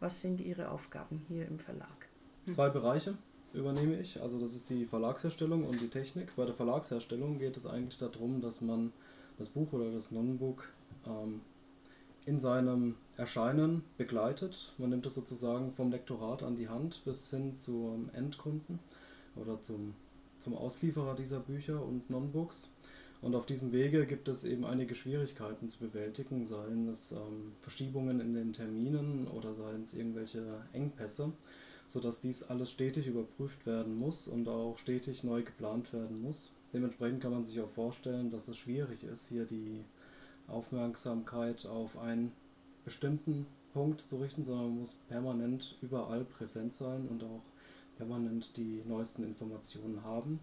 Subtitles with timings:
[0.00, 2.08] Was sind Ihre Aufgaben hier im Verlag?
[2.50, 3.16] Zwei Bereiche
[3.54, 4.20] übernehme ich.
[4.20, 6.36] Also das ist die Verlagsherstellung und die Technik.
[6.36, 8.92] Bei der Verlagsherstellung geht es eigentlich darum, dass man
[9.38, 10.68] das Buch oder das Nonnenbook
[11.06, 11.40] ähm,
[12.26, 14.74] in seinem Erscheinen begleitet.
[14.78, 18.78] Man nimmt es sozusagen vom Lektorat an die Hand bis hin zum Endkunden
[19.36, 19.94] oder zum,
[20.38, 22.68] zum Auslieferer dieser Bücher und Nonbooks.
[23.22, 28.20] Und auf diesem Wege gibt es eben einige Schwierigkeiten zu bewältigen, seien es ähm, Verschiebungen
[28.20, 31.32] in den Terminen oder seien es irgendwelche Engpässe,
[31.86, 36.52] sodass dies alles stetig überprüft werden muss und auch stetig neu geplant werden muss.
[36.72, 39.82] Dementsprechend kann man sich auch vorstellen, dass es schwierig ist, hier die
[40.46, 42.32] Aufmerksamkeit auf einen
[42.84, 47.42] bestimmten Punkt zu richten, sondern man muss permanent überall präsent sein und auch
[47.96, 50.38] permanent die neuesten Informationen haben.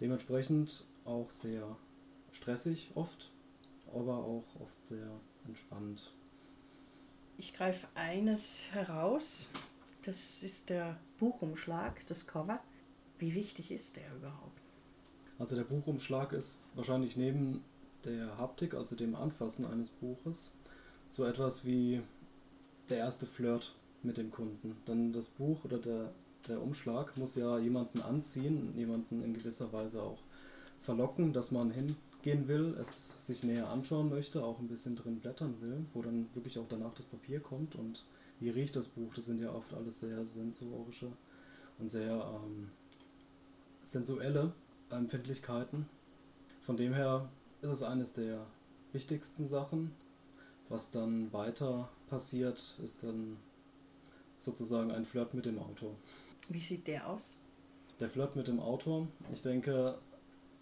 [0.00, 1.76] Dementsprechend auch sehr
[2.32, 3.30] stressig oft,
[3.94, 6.12] aber auch oft sehr entspannt.
[7.36, 9.48] Ich greife eines heraus,
[10.02, 12.60] das ist der Buchumschlag, das Cover.
[13.18, 14.62] Wie wichtig ist der überhaupt?
[15.38, 17.62] Also der Buchumschlag ist wahrscheinlich neben
[18.04, 20.54] der Haptik, also dem Anfassen eines Buches,
[21.08, 22.02] so etwas wie
[22.88, 24.76] der erste Flirt mit dem Kunden.
[24.86, 26.12] Denn das Buch oder der,
[26.46, 30.22] der Umschlag muss ja jemanden anziehen, jemanden in gewisser Weise auch
[30.80, 31.70] verlocken, dass man
[32.22, 36.28] hingehen will, es sich näher anschauen möchte, auch ein bisschen drin blättern will, wo dann
[36.34, 38.04] wirklich auch danach das Papier kommt und
[38.40, 39.12] wie riecht das Buch.
[39.14, 41.12] Das sind ja oft alles sehr sensorische
[41.78, 42.12] und sehr
[42.44, 42.70] ähm,
[43.82, 44.52] sensuelle
[44.90, 45.86] Empfindlichkeiten.
[46.60, 47.28] Von dem her
[47.62, 48.46] ist es eines der
[48.92, 49.92] wichtigsten Sachen.
[50.68, 53.38] Was dann weiter passiert, ist dann
[54.38, 55.94] sozusagen ein Flirt mit dem Autor.
[56.48, 57.38] Wie sieht der aus?
[58.00, 59.98] Der Flirt mit dem Autor, ich denke,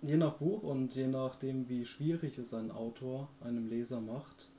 [0.03, 4.51] je nach Buch und je nachdem, wie schwierig es ein Autor einem Leser macht,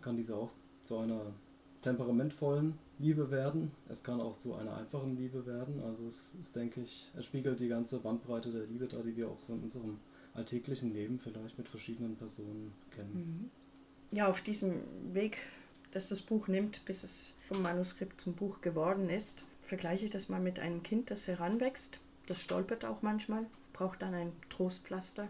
[0.00, 1.34] kann dieser auch zu einer
[1.82, 3.70] temperamentvollen Liebe werden.
[3.88, 5.82] Es kann auch zu einer einfachen Liebe werden.
[5.82, 9.28] Also es ist, denke ich, es spiegelt die ganze Bandbreite der Liebe da, die wir
[9.28, 9.98] auch so in unserem
[10.34, 13.14] alltäglichen Leben vielleicht mit verschiedenen Personen kennen.
[13.14, 14.16] Mhm.
[14.16, 15.38] Ja, auf diesem Weg,
[15.92, 20.28] dass das Buch nimmt, bis es vom Manuskript zum Buch geworden ist, vergleiche ich das
[20.28, 22.00] mal mit einem Kind, das heranwächst.
[22.30, 25.26] Das stolpert auch manchmal, braucht dann ein Trostpflaster.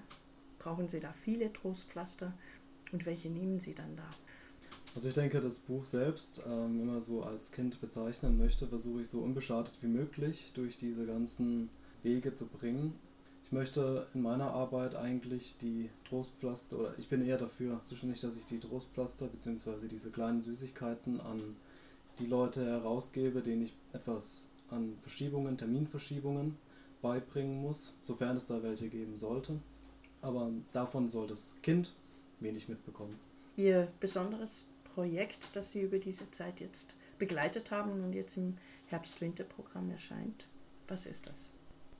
[0.58, 2.34] Brauchen Sie da viele Trostpflaster?
[2.92, 4.04] Und welche nehmen Sie dann da?
[4.94, 9.00] Also ich denke, das Buch selbst, ähm, wenn man so als Kind bezeichnen möchte, versuche
[9.00, 11.70] ich so unbeschadet wie möglich durch diese ganzen
[12.02, 12.92] Wege zu bringen.
[13.46, 18.36] Ich möchte in meiner Arbeit eigentlich die Trostpflaster, oder ich bin eher dafür zuständig, dass
[18.36, 19.88] ich die Trostpflaster bzw.
[19.88, 21.56] diese kleinen Süßigkeiten an
[22.18, 26.58] die Leute herausgebe, denen ich etwas an Verschiebungen, Terminverschiebungen
[27.02, 29.58] beibringen muss, sofern es da welche geben sollte.
[30.22, 31.94] Aber davon soll das Kind
[32.40, 33.18] wenig mitbekommen.
[33.56, 38.56] Ihr besonderes Projekt, das Sie über diese Zeit jetzt begleitet haben und jetzt im
[38.86, 40.46] Herbst-Winter-Programm erscheint,
[40.88, 41.50] was ist das?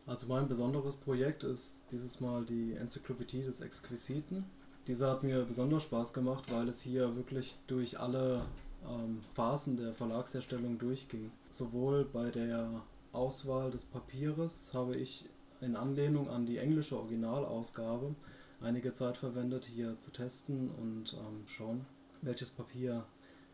[0.06, 4.44] Also mein besonderes Projekt ist dieses Mal die Enzyklopädie des Exquisiten.
[4.86, 8.44] Diese hat mir besonders Spaß gemacht, weil es hier wirklich durch alle
[8.88, 11.30] ähm, Phasen der Verlagsherstellung durchging.
[11.50, 12.82] Sowohl bei der
[13.12, 15.28] Auswahl des Papieres habe ich
[15.60, 18.14] in Anlehnung an die englische Originalausgabe
[18.60, 21.86] einige Zeit verwendet, hier zu testen und ähm, schauen,
[22.22, 23.04] welches Papier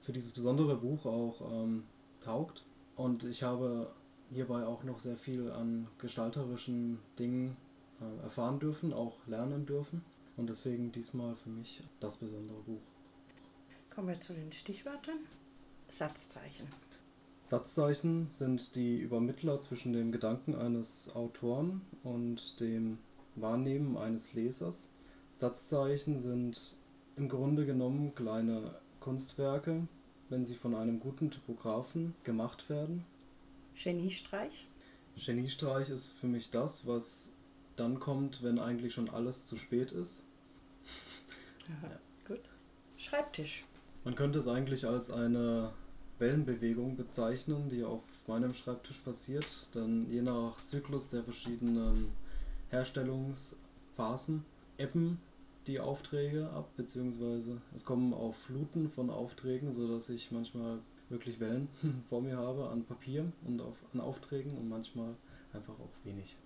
[0.01, 1.85] für dieses besondere Buch auch ähm,
[2.21, 2.65] taugt.
[2.97, 3.93] Und ich habe
[4.31, 7.57] hierbei auch noch sehr viel an gestalterischen Dingen
[8.01, 10.05] äh, erfahren dürfen, auch lernen dürfen.
[10.37, 12.83] Und deswegen diesmal für mich das besondere Buch.
[13.95, 15.19] Kommen wir zu den Stichwörtern.
[15.89, 16.67] Satzzeichen.
[17.47, 22.99] Satzzeichen sind die Übermittler zwischen dem Gedanken eines Autoren und dem
[23.37, 24.91] Wahrnehmen eines Lesers.
[25.31, 26.75] Satzzeichen sind
[27.17, 29.87] im Grunde genommen kleine Kunstwerke,
[30.29, 33.05] wenn sie von einem guten Typografen gemacht werden
[33.77, 34.67] Geniestreich?
[35.17, 37.33] Geniestreich ist für mich das, was
[37.77, 40.25] dann kommt, wenn eigentlich schon alles zu spät ist.
[41.69, 41.99] Aha, ja.
[42.27, 42.41] Gut.
[42.97, 43.65] Schreibtisch.
[44.05, 45.73] Man könnte es eigentlich als eine
[46.19, 49.47] Wellenbewegung bezeichnen, die auf meinem Schreibtisch passiert.
[49.75, 52.13] Denn je nach Zyklus der verschiedenen
[52.71, 54.45] Herstellungsphasen
[54.79, 55.21] ebben
[55.67, 60.79] die Aufträge ab, beziehungsweise es kommen auch Fluten von Aufträgen, sodass ich manchmal
[61.09, 61.69] wirklich Wellen
[62.05, 65.15] vor mir habe an Papier und auf, an Aufträgen und manchmal
[65.53, 66.37] einfach auch wenig.